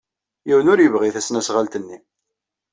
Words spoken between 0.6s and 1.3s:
ur yebɣi